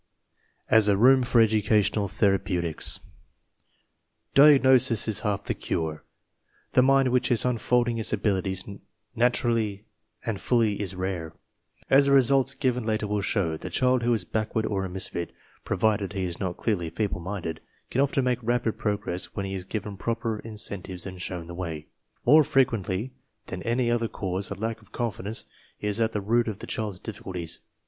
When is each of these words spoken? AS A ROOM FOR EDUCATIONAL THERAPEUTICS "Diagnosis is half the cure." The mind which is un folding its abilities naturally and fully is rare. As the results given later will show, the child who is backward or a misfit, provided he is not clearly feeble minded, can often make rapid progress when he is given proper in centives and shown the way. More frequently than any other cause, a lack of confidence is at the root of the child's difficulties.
AS 0.67 0.87
A 0.87 0.97
ROOM 0.97 1.21
FOR 1.21 1.39
EDUCATIONAL 1.41 2.07
THERAPEUTICS 2.07 3.01
"Diagnosis 4.33 5.07
is 5.07 5.19
half 5.19 5.43
the 5.43 5.53
cure." 5.53 6.03
The 6.71 6.81
mind 6.81 7.09
which 7.09 7.29
is 7.29 7.45
un 7.45 7.59
folding 7.59 7.99
its 7.99 8.11
abilities 8.11 8.65
naturally 9.15 9.85
and 10.25 10.41
fully 10.41 10.81
is 10.81 10.95
rare. 10.95 11.33
As 11.87 12.07
the 12.07 12.13
results 12.13 12.55
given 12.55 12.83
later 12.83 13.05
will 13.05 13.21
show, 13.21 13.57
the 13.57 13.69
child 13.69 14.01
who 14.01 14.11
is 14.15 14.25
backward 14.25 14.65
or 14.65 14.83
a 14.85 14.89
misfit, 14.89 15.31
provided 15.63 16.13
he 16.13 16.23
is 16.25 16.39
not 16.39 16.57
clearly 16.57 16.89
feeble 16.89 17.19
minded, 17.19 17.59
can 17.91 18.01
often 18.01 18.23
make 18.23 18.39
rapid 18.41 18.79
progress 18.79 19.25
when 19.35 19.45
he 19.45 19.53
is 19.53 19.65
given 19.65 19.97
proper 19.97 20.39
in 20.39 20.55
centives 20.57 21.05
and 21.05 21.21
shown 21.21 21.45
the 21.45 21.53
way. 21.53 21.85
More 22.25 22.43
frequently 22.43 23.13
than 23.45 23.61
any 23.61 23.91
other 23.91 24.07
cause, 24.07 24.49
a 24.49 24.55
lack 24.55 24.81
of 24.81 24.91
confidence 24.91 25.45
is 25.79 26.01
at 26.01 26.11
the 26.11 26.21
root 26.21 26.47
of 26.47 26.57
the 26.57 26.65
child's 26.65 26.97
difficulties. 26.97 27.59